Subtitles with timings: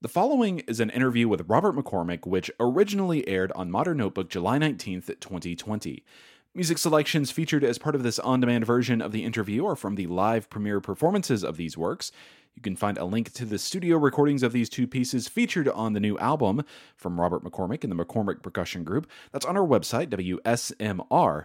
[0.00, 4.56] The following is an interview with Robert McCormick, which originally aired on Modern Notebook July
[4.56, 6.04] 19th, 2020.
[6.54, 9.96] Music selections featured as part of this on demand version of the interview are from
[9.96, 12.12] the live premiere performances of these works.
[12.54, 15.94] You can find a link to the studio recordings of these two pieces featured on
[15.94, 16.62] the new album
[16.96, 19.08] from Robert McCormick and the McCormick Percussion Group.
[19.32, 21.42] That's on our website, WSMR.org.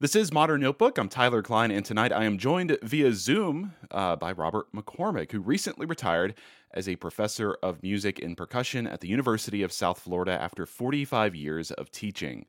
[0.00, 0.98] This is Modern Notebook.
[0.98, 5.38] I'm Tyler Kline, and tonight I am joined via Zoom uh, by Robert McCormick, who
[5.38, 6.34] recently retired
[6.72, 11.36] as a professor of music and percussion at the University of South Florida after 45
[11.36, 12.44] years of teaching.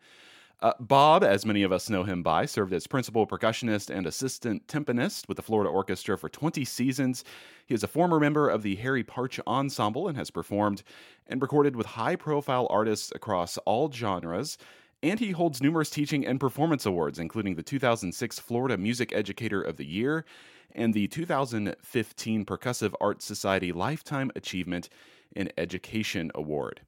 [0.60, 4.66] Uh, Bob, as many of us know him by, served as principal percussionist and assistant
[4.66, 7.24] timpanist with the Florida Orchestra for 20 seasons.
[7.68, 10.82] He is a former member of the Harry Partch Ensemble and has performed
[11.28, 14.58] and recorded with high profile artists across all genres
[15.06, 19.78] and he holds numerous teaching and performance awards, including the 2006 Florida Music Educator of
[19.78, 20.26] the Year
[20.72, 24.90] and the 2015 Percussive Arts Society Lifetime Achievement
[25.36, 26.82] in Education Award.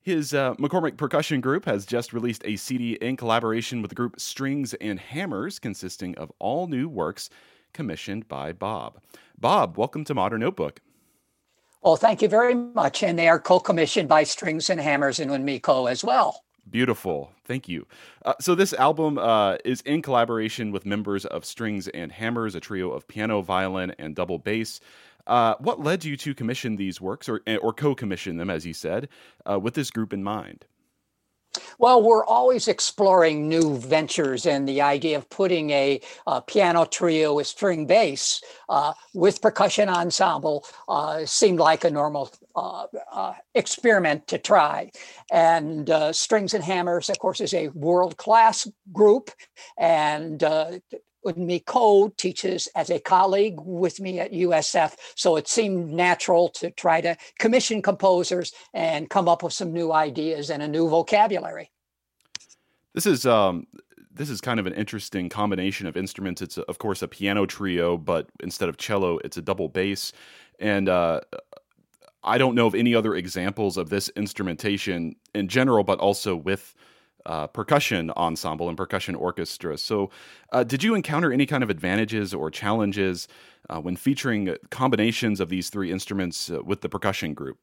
[0.00, 4.18] His uh, McCormick Percussion Group has just released a CD in collaboration with the group
[4.18, 7.30] Strings and Hammers, consisting of all new works
[7.72, 9.00] commissioned by Bob.
[9.38, 10.80] Bob, welcome to Modern Notebook.
[11.82, 13.04] Well, thank you very much.
[13.04, 16.42] And they are co commissioned by Strings and Hammers and Eunmi Ko as well.
[16.70, 17.32] Beautiful.
[17.44, 17.86] Thank you.
[18.24, 22.60] Uh, so, this album uh, is in collaboration with members of Strings and Hammers, a
[22.60, 24.80] trio of piano, violin, and double bass.
[25.26, 28.74] Uh, what led you to commission these works, or, or co commission them, as you
[28.74, 29.08] said,
[29.48, 30.66] uh, with this group in mind?
[31.78, 37.34] Well, we're always exploring new ventures, and the idea of putting a, a piano trio
[37.34, 44.26] with string bass uh, with percussion ensemble uh, seemed like a normal uh, uh experiment
[44.26, 44.90] to try.
[45.30, 49.30] And uh, Strings and Hammers, of course, is a world class group,
[49.78, 50.42] and
[51.26, 54.94] uh, Miko teaches as a colleague with me at USF.
[55.14, 59.92] So it seemed natural to try to commission composers and come up with some new
[59.92, 61.70] ideas and a new vocabulary.
[62.94, 63.66] This is um,
[64.10, 66.42] this is kind of an interesting combination of instruments.
[66.42, 70.12] It's of course a piano trio, but instead of cello, it's a double bass.
[70.58, 71.20] And uh,
[72.24, 76.74] I don't know of any other examples of this instrumentation in general, but also with
[77.26, 79.76] uh, percussion ensemble and percussion orchestra.
[79.78, 80.10] So,
[80.52, 83.28] uh, did you encounter any kind of advantages or challenges
[83.68, 87.58] uh, when featuring combinations of these three instruments uh, with the percussion group?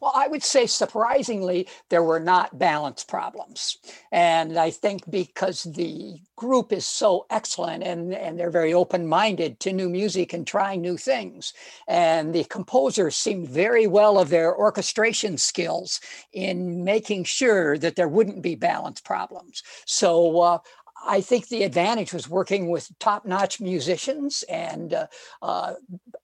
[0.00, 3.78] Well, I would say surprisingly, there were not balance problems.
[4.12, 9.58] And I think because the group is so excellent and, and they're very open minded
[9.60, 11.52] to new music and trying new things.
[11.88, 16.00] And the composers seemed very well of their orchestration skills
[16.32, 19.62] in making sure that there wouldn't be balance problems.
[19.86, 20.58] So uh,
[21.06, 25.06] I think the advantage was working with top-notch musicians, and uh,
[25.42, 25.74] uh,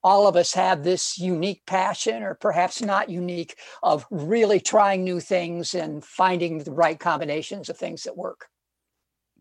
[0.02, 5.20] all of us have this unique passion, or perhaps not unique, of really trying new
[5.20, 8.48] things and finding the right combinations of things that work.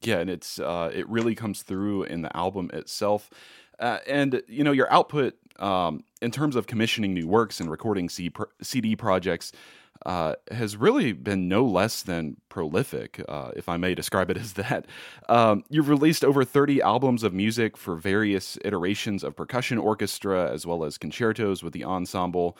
[0.01, 3.29] Yeah, and it's uh, it really comes through in the album itself,
[3.79, 8.09] uh, and you know your output um, in terms of commissioning new works and recording
[8.09, 9.51] CD projects
[10.05, 14.53] uh, has really been no less than prolific, uh, if I may describe it as
[14.53, 14.85] that.
[15.29, 20.65] Um, you've released over 30 albums of music for various iterations of percussion orchestra, as
[20.65, 22.57] well as concertos with the ensemble.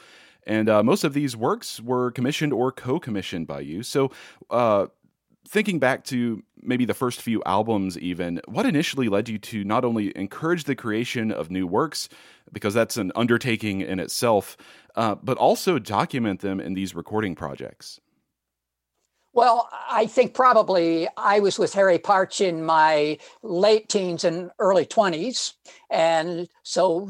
[0.47, 3.84] And uh, most of these works were commissioned or co commissioned by you.
[3.84, 4.12] So,
[4.50, 4.88] uh,
[5.47, 9.84] thinking back to maybe the first few albums, even, what initially led you to not
[9.84, 12.09] only encourage the creation of new works,
[12.52, 14.57] because that's an undertaking in itself,
[14.96, 18.00] uh, but also document them in these recording projects?
[19.34, 24.85] Well, I think probably I was with Harry Partch in my late teens and early
[24.85, 25.53] 20s.
[25.90, 27.09] And so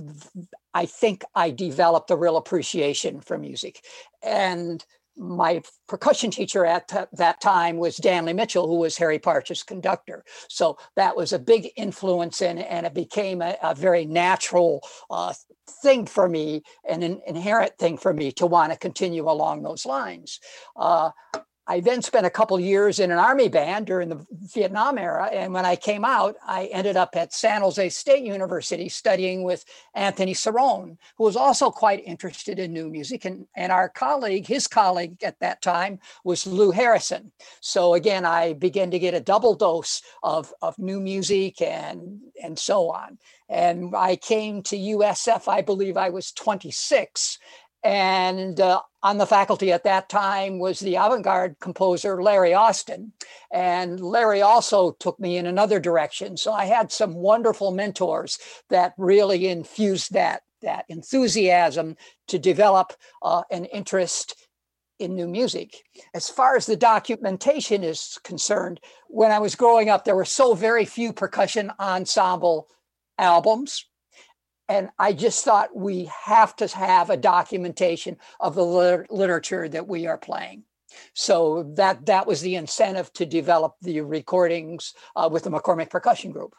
[0.75, 3.83] I think I developed a real appreciation for music.
[4.21, 4.85] And
[5.21, 10.23] my percussion teacher at that time was Danlee Mitchell, who was Harry Partch's conductor.
[10.49, 15.33] So that was a big influence, and, and it became a, a very natural uh,
[15.83, 19.85] thing for me, an, an inherent thing for me to want to continue along those
[19.85, 20.39] lines.
[20.75, 21.11] Uh,
[21.67, 25.29] I then spent a couple years in an army band during the Vietnam era.
[25.31, 29.63] And when I came out, I ended up at San Jose State University studying with
[29.93, 33.25] Anthony Cirone, who was also quite interested in new music.
[33.25, 37.31] And, and our colleague, his colleague at that time, was Lou Harrison.
[37.59, 42.57] So again, I began to get a double dose of, of new music and, and
[42.57, 43.19] so on.
[43.49, 47.37] And I came to USF, I believe I was 26.
[47.83, 53.13] And uh, on the faculty at that time was the avant garde composer Larry Austin.
[53.51, 56.37] And Larry also took me in another direction.
[56.37, 58.37] So I had some wonderful mentors
[58.69, 61.97] that really infused that that enthusiasm
[62.27, 62.93] to develop
[63.23, 64.35] uh, an interest
[64.99, 65.83] in new music.
[66.13, 70.53] As far as the documentation is concerned, when I was growing up, there were so
[70.53, 72.67] very few percussion ensemble
[73.17, 73.87] albums.
[74.71, 79.85] And I just thought we have to have a documentation of the liter- literature that
[79.85, 80.63] we are playing.
[81.13, 86.31] So that that was the incentive to develop the recordings uh, with the McCormick Percussion
[86.31, 86.55] Group.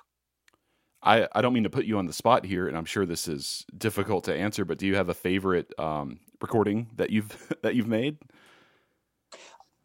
[1.02, 3.28] I, I don't mean to put you on the spot here, and I'm sure this
[3.28, 7.74] is difficult to answer, but do you have a favorite um, recording that you've that
[7.76, 8.18] you've made?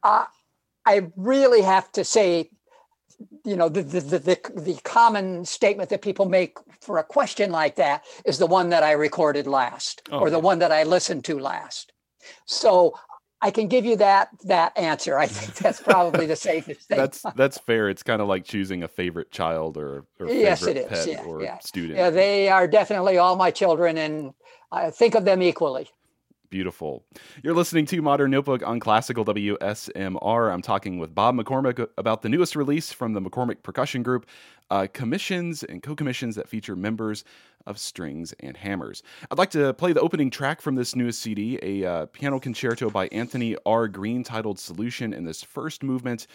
[0.04, 0.26] Uh,
[0.86, 2.50] I really have to say,
[3.46, 7.52] you know, the, the the, the the common statement that people make for a question
[7.52, 10.84] like that is the one that I recorded last, oh, or the one that I
[10.84, 11.94] listened to last.
[12.46, 12.94] So
[13.42, 15.18] I can give you that that answer.
[15.18, 16.98] I think that's probably the safest thing.
[16.98, 17.90] that's that's fair.
[17.90, 20.88] It's kind of like choosing a favorite child or, or yes, it is.
[20.88, 21.60] pet yeah, or yeah.
[21.60, 21.98] student.
[21.98, 24.34] Yeah, they are definitely all my children, and
[24.72, 25.90] I think of them equally.
[26.50, 27.04] Beautiful.
[27.44, 30.54] You're listening to Modern Notebook on Classical WSMR.
[30.54, 34.26] I'm talking with Bob McCormick about the newest release from the McCormick Percussion Group,
[34.72, 37.26] uh, commissions and co commissions that feature members
[37.66, 39.04] of strings and hammers.
[39.30, 42.90] I'd like to play the opening track from this newest CD, a uh, piano concerto
[42.90, 43.90] by Anthony R.
[43.90, 45.12] Green titled Solution.
[45.12, 46.28] In this first movement,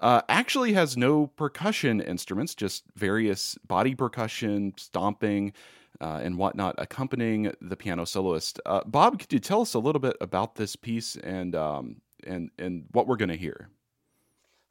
[0.00, 5.52] uh, actually has no percussion instruments, just various body percussion, stomping
[6.00, 8.60] uh, and whatnot accompanying the piano soloist.
[8.66, 11.96] Uh, Bob, could you tell us a little bit about this piece and um,
[12.26, 13.70] and and what we're going to hear?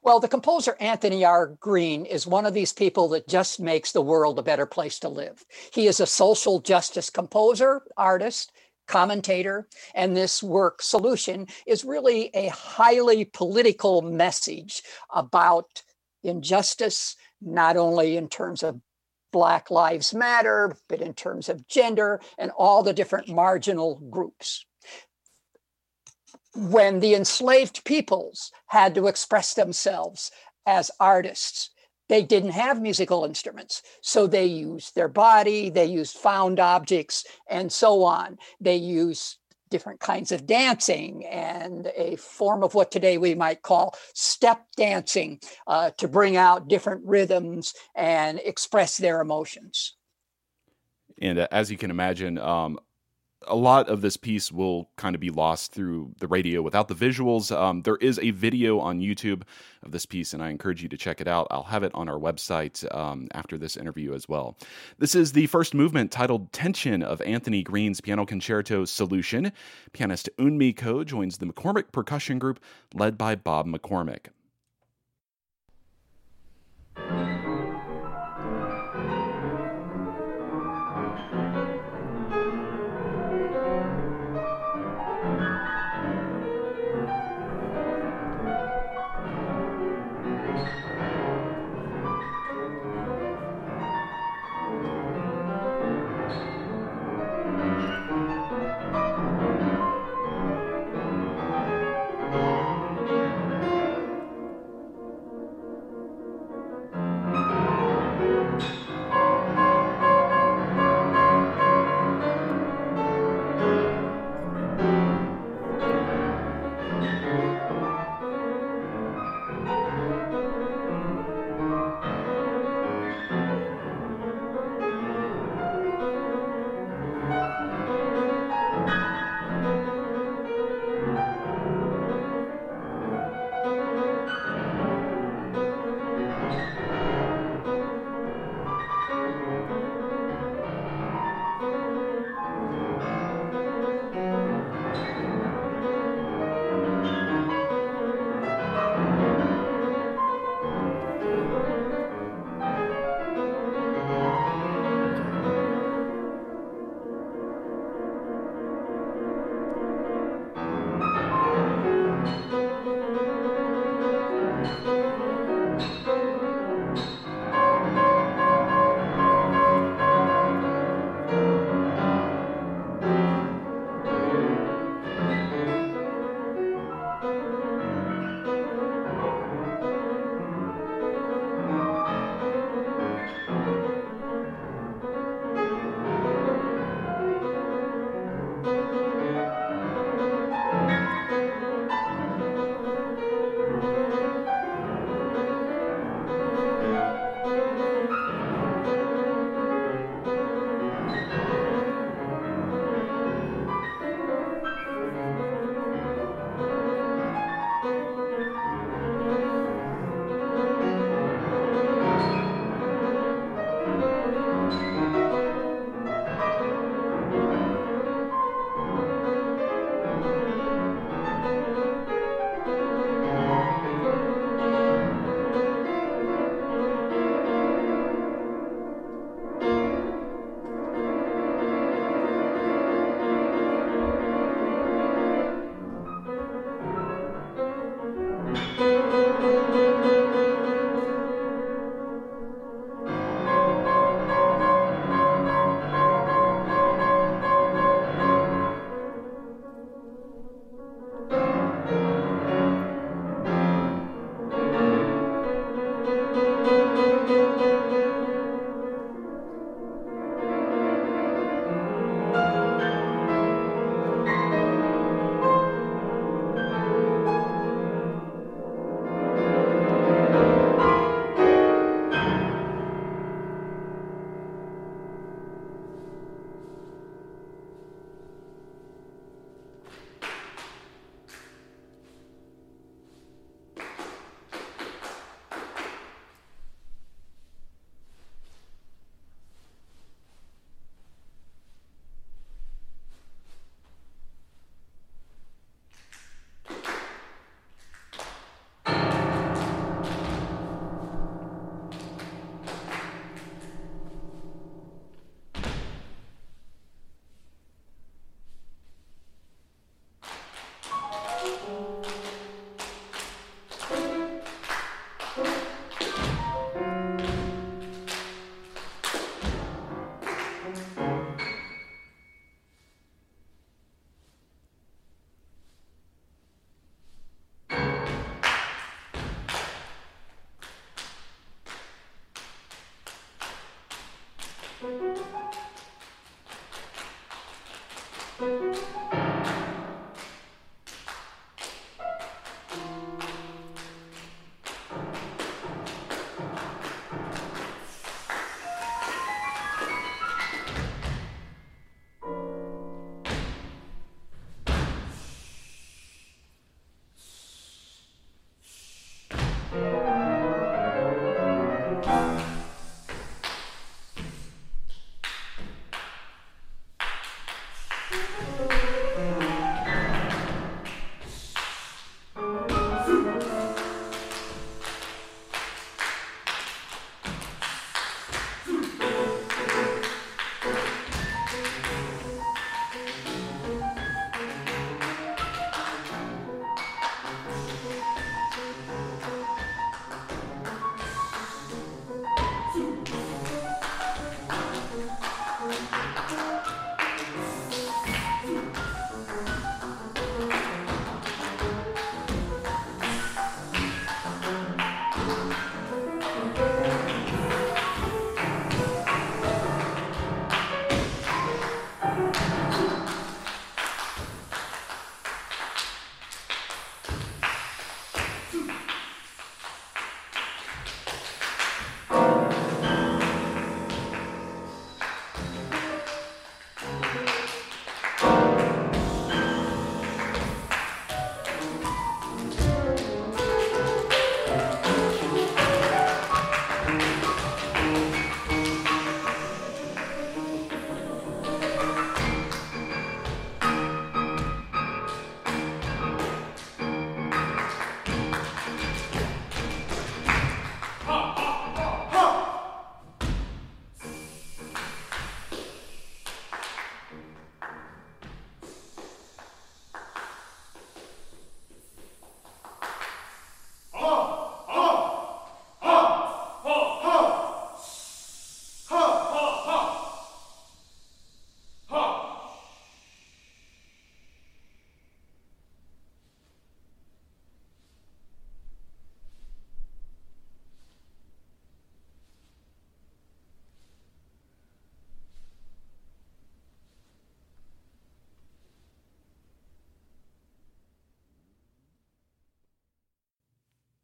[0.02, 1.48] Well, the composer Anthony R.
[1.58, 5.08] Green is one of these people that just makes the world a better place to
[5.08, 5.44] live.
[5.72, 8.52] He is a social justice composer, artist,
[8.86, 15.82] commentator, and this work, Solution, is really a highly political message about
[16.22, 18.80] injustice, not only in terms of
[19.32, 24.64] Black Lives Matter, but in terms of gender and all the different marginal groups.
[26.54, 30.30] When the enslaved peoples had to express themselves
[30.64, 31.70] as artists,
[32.08, 33.82] they didn't have musical instruments.
[34.00, 38.38] So they used their body, they used found objects, and so on.
[38.60, 39.38] They used
[39.68, 45.40] different kinds of dancing and a form of what today we might call step dancing
[45.66, 49.94] uh, to bring out different rhythms and express their emotions.
[51.20, 52.78] And uh, as you can imagine, um,
[53.46, 56.94] a lot of this piece will kind of be lost through the radio without the
[56.94, 57.56] visuals.
[57.56, 59.42] Um, there is a video on YouTube
[59.82, 61.46] of this piece, and I encourage you to check it out.
[61.50, 64.56] I'll have it on our website um, after this interview as well.
[64.98, 69.52] This is the first movement titled Tension of Anthony Green's Piano Concerto Solution.
[69.92, 72.60] Pianist Eunmi Ko joins the McCormick Percussion Group
[72.94, 74.26] led by Bob McCormick.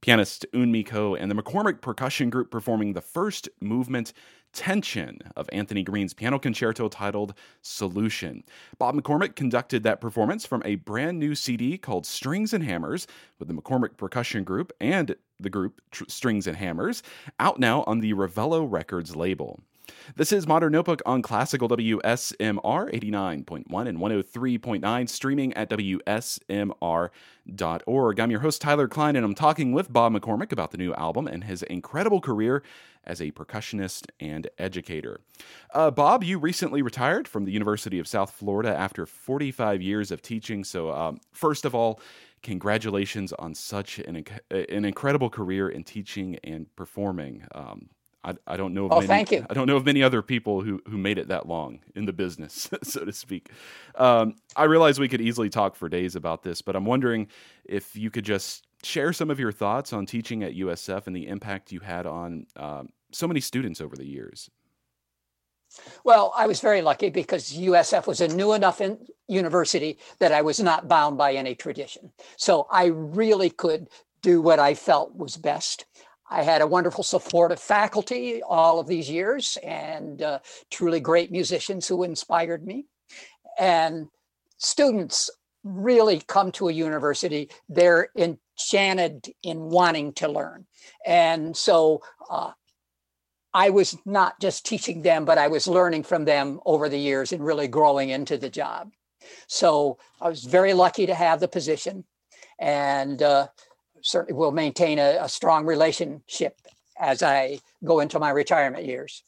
[0.03, 4.13] Pianist Eunmi Ko and the McCormick Percussion Group performing the first movement
[4.53, 8.43] Tension of Anthony Green's piano concerto titled Solution.
[8.79, 13.07] Bob McCormick conducted that performance from a brand new CD called Strings and Hammers
[13.39, 17.03] with the McCormick Percussion Group and the group Tr- Strings and Hammers,
[17.41, 19.61] out now on the Ravello Records label.
[20.17, 26.71] This is Modern Notebook on Classical WSMR 89.1 and 103.9, streaming at WSMR.org.
[28.21, 31.27] I'm your host, Tyler Kline, and I'm talking with Bob McCormick about the new album
[31.27, 32.63] and his incredible career
[33.05, 35.21] as a percussionist and educator.
[35.73, 40.23] Uh, Bob, you recently retired from the University of South Florida after 45 years of
[40.23, 40.63] teaching.
[40.63, 42.01] So, um, first of all,
[42.43, 47.45] congratulations on such an, an incredible career in teaching and performing.
[47.55, 47.89] Um,
[48.25, 48.87] I, I don't know.
[48.87, 49.45] Of oh, many, thank you.
[49.51, 52.13] I don't know of many other people who who made it that long in the
[52.13, 53.51] business, so to speak.
[53.97, 57.29] Um, I realize we could easily talk for days about this, but I'm wondering
[57.65, 61.29] if you could just share some of your thoughts on teaching at USF and the
[61.29, 64.51] impact you had on um, so many students over the years.
[66.05, 68.81] Well, I was very lucky because USF was a new enough
[69.27, 72.13] university that I was not bound by any tradition.
[72.37, 73.89] So I really could
[74.21, 75.87] do what I felt was best.
[76.33, 80.39] I had a wonderful supportive faculty all of these years and uh,
[80.71, 82.87] truly great musicians who inspired me.
[83.59, 84.09] And
[84.57, 85.29] students
[85.63, 90.65] really come to a university, they're enchanted in wanting to learn.
[91.05, 92.53] And so uh,
[93.53, 97.33] I was not just teaching them, but I was learning from them over the years
[97.33, 98.91] and really growing into the job.
[99.49, 102.05] So I was very lucky to have the position.
[102.59, 103.49] And uh,
[104.03, 106.57] certainly will maintain a, a strong relationship
[106.99, 109.23] as I go into my retirement years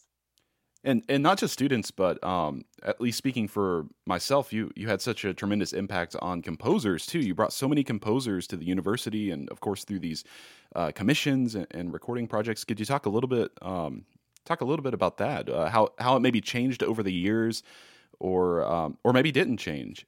[0.85, 5.01] and and not just students, but um, at least speaking for myself, you you had
[5.01, 7.21] such a tremendous impact on composers too.
[7.21, 10.25] You brought so many composers to the university, and of course through these
[10.77, 12.65] uh, commissions and, and, recording projects.
[12.65, 14.05] Could you talk a little bit um,
[14.45, 15.49] talk a little bit about that?
[15.49, 17.63] Uh, how how it maybe changed over the years,
[18.21, 20.07] or um, or maybe didn't change?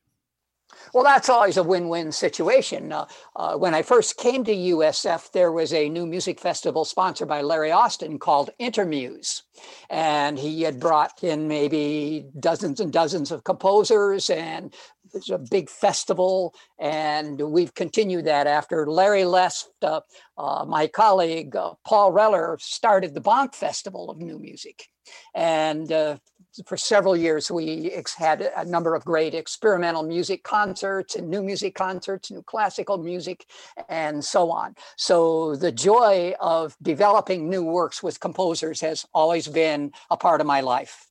[0.92, 2.92] Well, that's always a win win situation.
[2.92, 7.29] Uh, uh, when I first came to USF, there was a new music festival sponsored
[7.29, 9.42] by Larry Austin called Intermuse.
[9.90, 14.74] And he had brought in maybe dozens and dozens of composers and
[15.14, 19.68] it's a big festival, and we've continued that after Larry left.
[19.83, 20.01] Uh,
[20.37, 24.88] uh, my colleague uh, Paul Reller started the Bonk Festival of New Music,
[25.35, 26.18] and uh,
[26.66, 31.42] for several years we ex- had a number of great experimental music concerts and new
[31.42, 33.47] music concerts, new classical music,
[33.88, 34.75] and so on.
[34.97, 40.47] So the joy of developing new works with composers has always been a part of
[40.47, 41.07] my life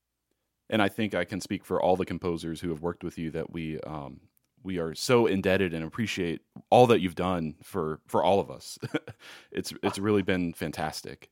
[0.70, 3.32] and I think I can speak for all the composers who have worked with you
[3.32, 4.20] that we um,
[4.64, 8.78] we are so indebted and appreciate all that you've done for for all of us.
[9.52, 11.30] it's it's really been fantastic.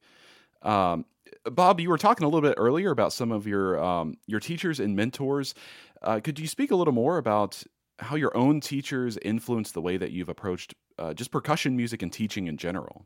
[0.62, 1.06] Um,
[1.46, 4.80] Bob, you were talking a little bit earlier about some of your um, your teachers
[4.80, 5.54] and mentors.
[6.02, 7.64] Uh, could you speak a little more about
[8.00, 12.12] how your own teachers influenced the way that you've approached uh, just percussion music and
[12.12, 13.06] teaching in general?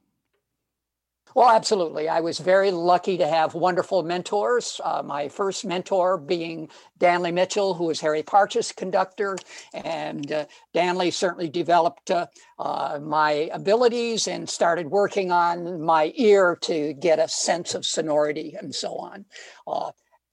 [1.38, 2.10] Well, absolutely.
[2.10, 4.82] I was very lucky to have wonderful mentors.
[4.84, 6.68] Uh, my first mentor being
[7.00, 9.38] Danlee Mitchell, who was Harry Partch's conductor.
[9.72, 12.26] And uh, Danlee certainly developed uh,
[12.58, 18.56] uh, my abilities and started working on my ear to get a sense of sonority
[18.60, 19.26] and so on.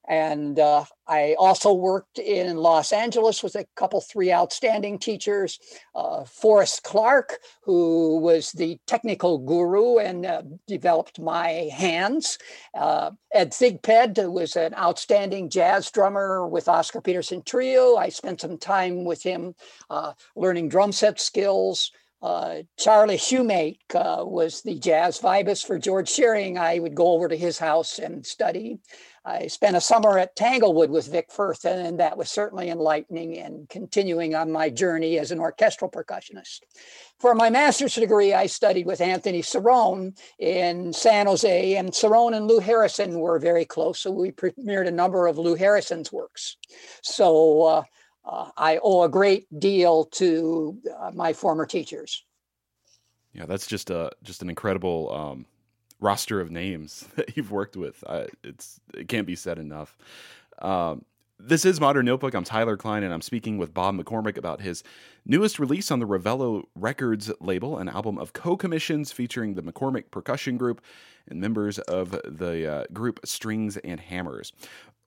[0.07, 5.59] And uh, I also worked in Los Angeles with a couple, three outstanding teachers.
[5.95, 12.37] Uh, Forrest Clark, who was the technical guru and uh, developed my hands.
[12.73, 17.95] Uh, Ed Thigpen, who was an outstanding jazz drummer with Oscar Peterson Trio.
[17.95, 19.55] I spent some time with him
[19.89, 21.91] uh, learning drum set skills.
[22.21, 26.57] Uh, Charlie Shoemake uh, was the jazz vibist for George Shearing.
[26.57, 28.79] I would go over to his house and study.
[29.25, 33.67] I spent a summer at Tanglewood with Vic Firth, and that was certainly enlightening and
[33.69, 36.59] continuing on my journey as an orchestral percussionist.
[37.19, 42.47] For my master's degree, I studied with Anthony Cirone in San Jose, and Cirone and
[42.47, 46.57] Lou Harrison were very close, so we premiered a number of Lou Harrison's works.
[47.01, 47.83] So uh,
[48.25, 52.23] uh, I owe a great deal to uh, my former teachers.
[53.33, 55.45] Yeah, that's just a just an incredible um,
[55.99, 58.03] roster of names that you've worked with.
[58.07, 59.97] I, it's it can't be said enough.
[60.59, 61.05] Um,
[61.37, 62.33] this is Modern Notebook.
[62.33, 64.83] I'm Tyler Kline, and I'm speaking with Bob McCormick about his
[65.25, 70.11] newest release on the Ravello Records label, an album of co commissions featuring the McCormick
[70.11, 70.81] Percussion Group
[71.27, 74.53] and members of the uh, group Strings and Hammers.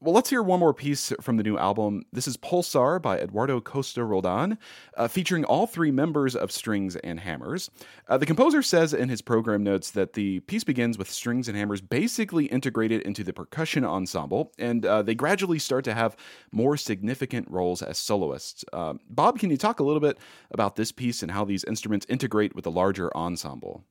[0.00, 2.04] Well, let's hear one more piece from the new album.
[2.12, 4.56] This is Pulsar by Eduardo Costa Roldan,
[4.96, 7.68] uh, featuring all three members of Strings and Hammers.
[8.06, 11.58] Uh, the composer says in his program notes that the piece begins with strings and
[11.58, 16.16] hammers basically integrated into the percussion ensemble, and uh, they gradually start to have
[16.52, 18.64] more significant roles as soloists.
[18.72, 20.16] Uh, Bob, can you talk a little bit
[20.52, 23.84] about this piece and how these instruments integrate with the larger ensemble?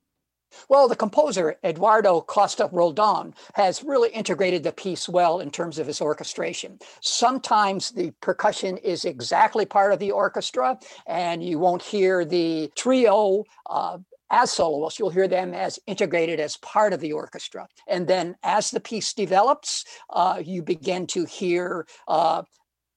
[0.70, 5.88] Well, the composer, Eduardo Costa Roldan, has really integrated the piece well in terms of
[5.88, 6.80] his orchestration.
[7.02, 13.44] Sometimes the percussion is exactly part of the orchestra, and you won't hear the trio
[13.70, 13.98] uh,
[14.30, 15.00] as soloists.
[15.00, 17.68] You'll hear them as integrated as part of the orchestra.
[17.88, 22.44] And then as the piece develops, uh, you begin to hear uh,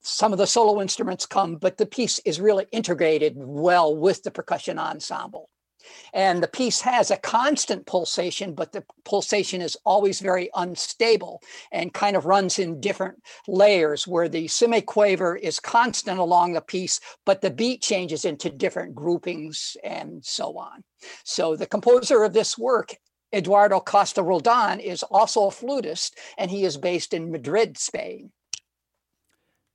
[0.03, 4.31] some of the solo instruments come, but the piece is really integrated well with the
[4.31, 5.49] percussion ensemble.
[6.12, 11.95] And the piece has a constant pulsation, but the pulsation is always very unstable and
[11.95, 17.40] kind of runs in different layers where the semiquaver is constant along the piece, but
[17.40, 20.83] the beat changes into different groupings and so on.
[21.25, 22.97] So the composer of this work
[23.33, 28.33] Eduardo Costa Roldan is also a flutist, and he is based in Madrid, Spain.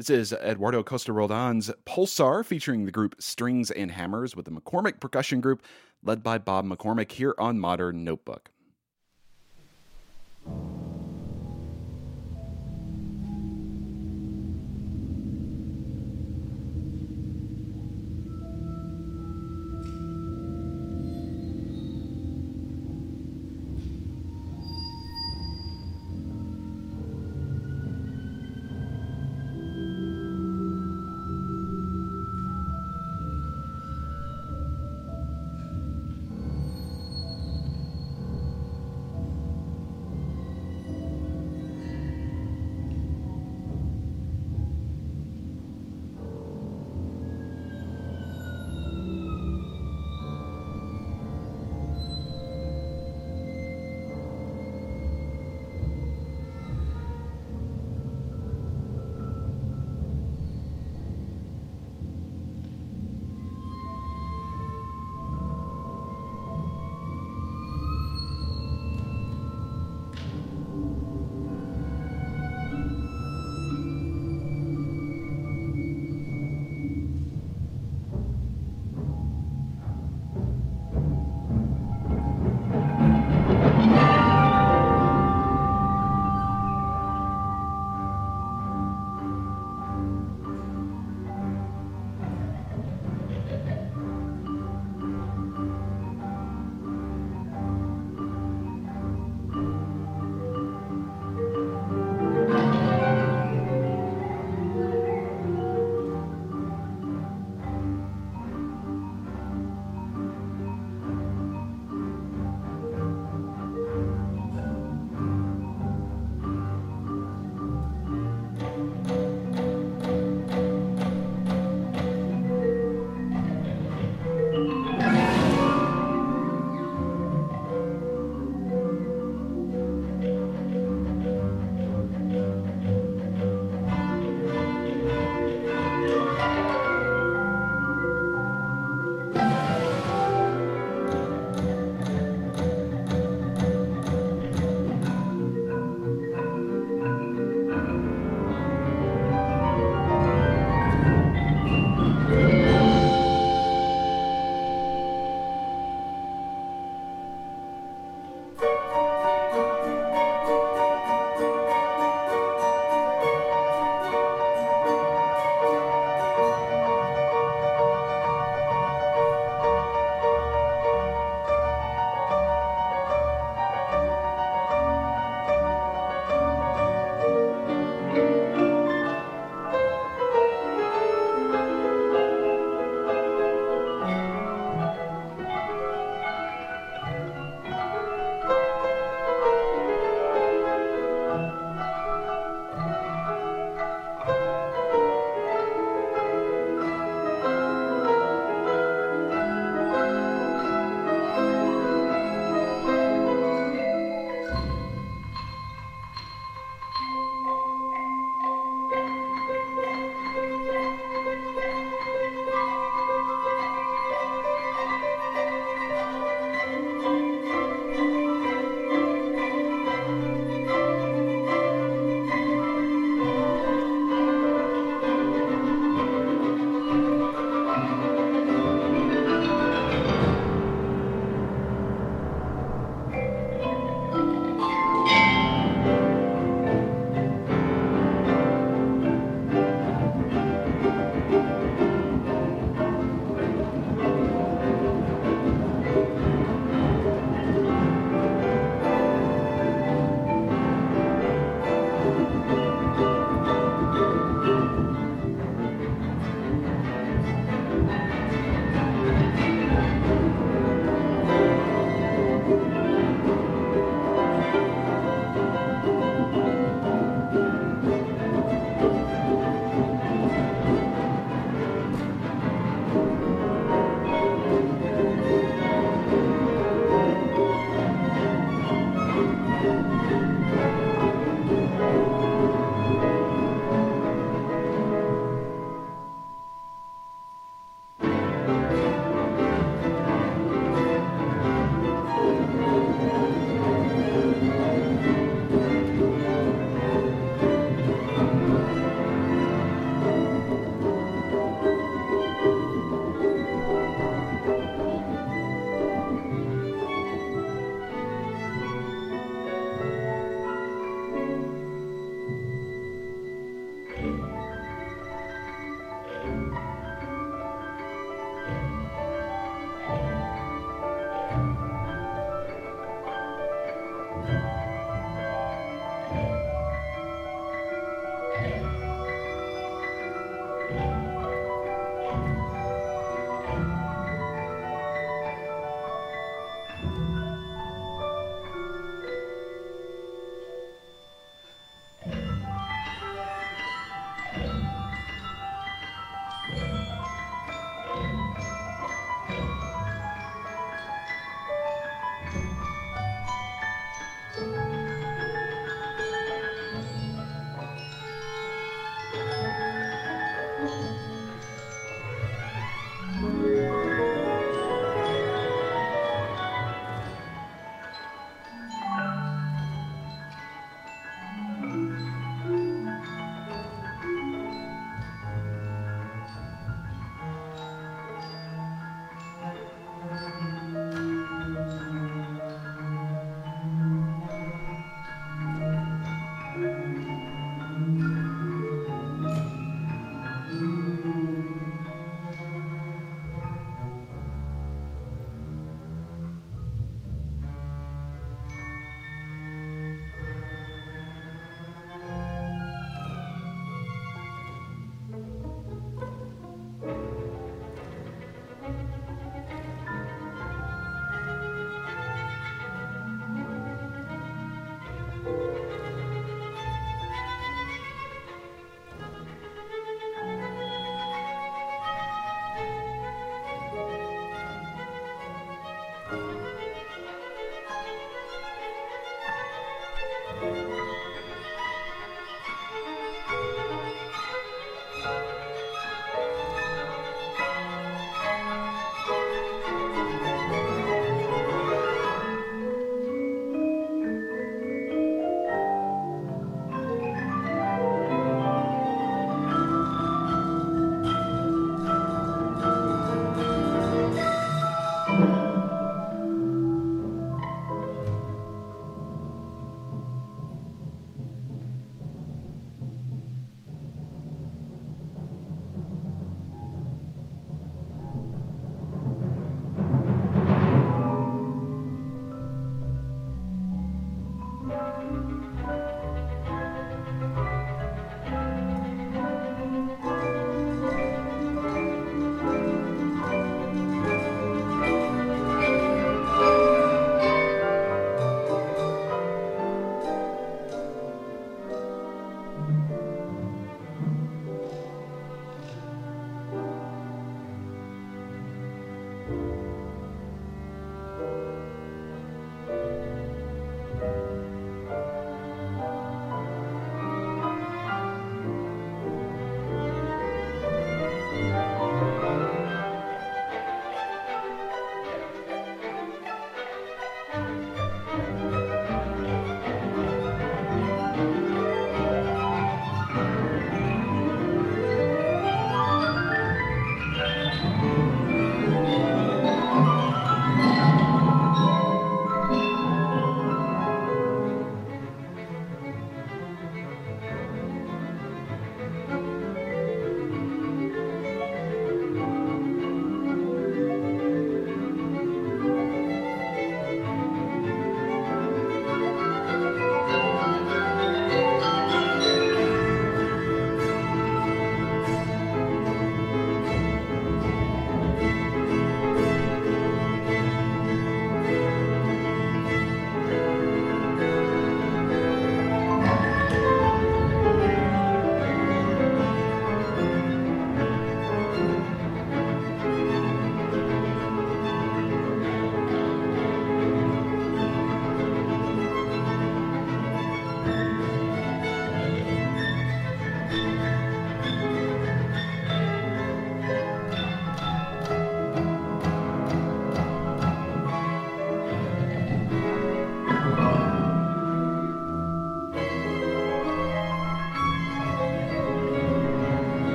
[0.00, 4.98] This is Eduardo Costa Roldan's Pulsar, featuring the group Strings and Hammers with the McCormick
[4.98, 5.62] Percussion Group,
[6.02, 8.50] led by Bob McCormick here on Modern Notebook.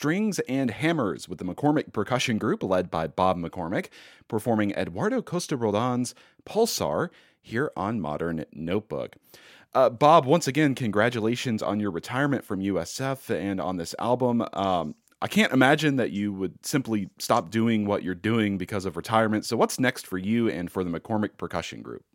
[0.00, 3.88] Strings and Hammers with the McCormick Percussion Group led by Bob McCormick,
[4.28, 6.14] performing Eduardo Costa Roldán's
[6.46, 7.10] Pulsar
[7.42, 9.16] here on Modern Notebook.
[9.74, 14.42] Uh, Bob, once again, congratulations on your retirement from USF and on this album.
[14.54, 18.96] Um, I can't imagine that you would simply stop doing what you're doing because of
[18.96, 19.44] retirement.
[19.44, 22.06] So, what's next for you and for the McCormick Percussion Group?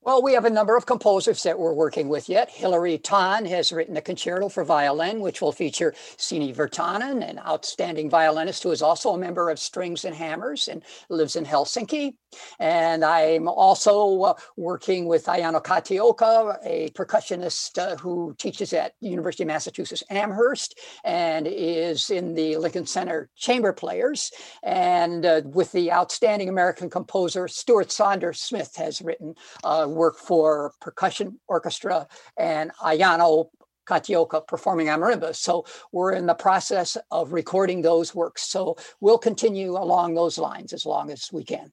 [0.00, 2.50] Well, we have a number of composers that we're working with yet.
[2.50, 8.08] Hilary Tann has written a concerto for violin, which will feature Sini Virtanen, an outstanding
[8.08, 12.14] violinist who is also a member of Strings and Hammers and lives in Helsinki.
[12.58, 19.44] And I'm also uh, working with Ayano Kataoka, a percussionist uh, who teaches at University
[19.44, 24.30] of Massachusetts Amherst and is in the Lincoln Center Chamber Players.
[24.62, 30.72] And uh, with the outstanding American composer Stuart Saunders Smith has written uh, work for
[30.80, 33.48] percussion orchestra and Ayano
[33.88, 35.34] Kataoka performing marimba.
[35.34, 38.42] So we're in the process of recording those works.
[38.42, 41.72] So we'll continue along those lines as long as we can.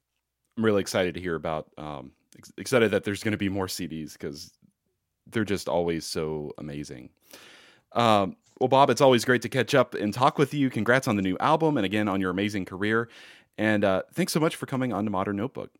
[0.56, 1.68] I'm really excited to hear about.
[1.76, 2.12] Um,
[2.56, 4.52] excited that there's going to be more CDs because
[5.26, 7.10] they're just always so amazing.
[7.92, 10.70] Um, well, Bob, it's always great to catch up and talk with you.
[10.70, 13.08] Congrats on the new album and again on your amazing career.
[13.58, 15.70] And uh, thanks so much for coming on to Modern Notebook.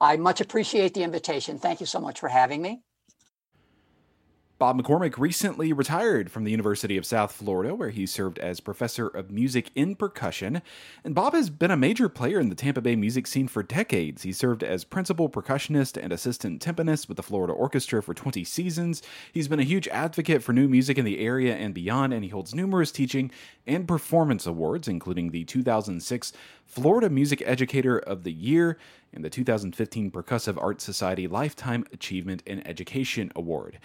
[0.00, 1.58] I much appreciate the invitation.
[1.58, 2.82] Thank you so much for having me.
[4.60, 9.06] Bob McCormick recently retired from the University of South Florida, where he served as professor
[9.06, 10.60] of music in percussion.
[11.02, 14.20] And Bob has been a major player in the Tampa Bay music scene for decades.
[14.20, 19.00] He served as principal percussionist and assistant timpanist with the Florida Orchestra for 20 seasons.
[19.32, 22.28] He's been a huge advocate for new music in the area and beyond, and he
[22.28, 23.30] holds numerous teaching
[23.66, 26.34] and performance awards, including the 2006
[26.66, 28.76] Florida Music Educator of the Year
[29.12, 33.78] and the 2015 Percussive Arts Society Lifetime Achievement in Education Award.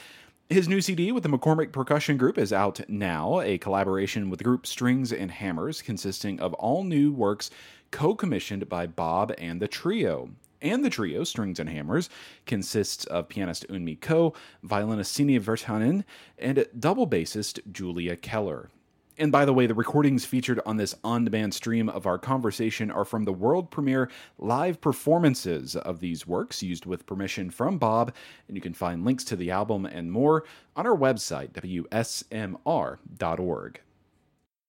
[0.48, 4.44] His new CD with the McCormick Percussion Group is out now, a collaboration with the
[4.44, 7.50] group Strings and Hammers, consisting of all new works
[7.90, 10.30] co commissioned by Bob and the trio.
[10.62, 12.12] And the trio, Strings and Hammers,
[12.46, 16.04] consists of pianist Eunmi Ko, violinist Siini Virtanen,
[16.38, 18.70] and double bassist Julia Keller.
[19.18, 22.92] And by the way, the recordings featured on this on demand stream of our conversation
[22.92, 28.14] are from the world premiere live performances of these works used with permission from Bob.
[28.48, 30.44] And you can find links to the album and more
[30.76, 32.60] on our website, WSMR.org.